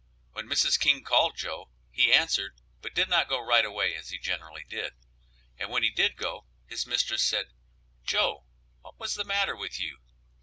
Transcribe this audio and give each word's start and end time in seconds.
When 0.31 0.47
Mrs. 0.49 0.79
King 0.79 1.03
called 1.03 1.37
Joe, 1.37 1.69
he 1.91 2.11
answered, 2.11 2.59
but 2.81 2.95
did 2.95 3.07
not 3.07 3.29
go 3.29 3.39
right 3.39 3.63
away 3.63 3.93
as 3.95 4.09
he 4.09 4.17
generally 4.17 4.63
did, 4.67 4.93
and 5.59 5.69
when 5.69 5.83
he 5.83 5.91
did 5.91 6.17
go 6.17 6.47
his 6.65 6.87
mistress 6.87 7.21
said, 7.21 7.53
"Joe, 8.03 8.43
what 8.81 8.99
was 8.99 9.13
the 9.13 9.23
matter 9.23 9.55
with 9.55 9.79
you?" 9.79 9.99